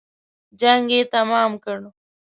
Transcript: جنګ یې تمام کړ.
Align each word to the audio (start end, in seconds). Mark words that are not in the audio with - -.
جنګ 0.59 0.85
یې 0.95 1.01
تمام 1.13 1.51
کړ. 1.63 1.79